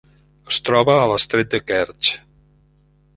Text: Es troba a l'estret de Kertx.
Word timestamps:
Es 0.53 0.57
troba 0.69 0.95
a 1.01 1.03
l'estret 1.11 1.51
de 1.53 1.59
Kertx. 1.67 2.15